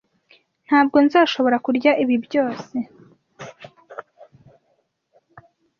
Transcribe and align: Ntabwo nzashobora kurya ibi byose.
Ntabwo 0.67 0.97
nzashobora 1.05 1.57
kurya 1.65 1.91
ibi 2.03 2.15
byose. 2.25 2.75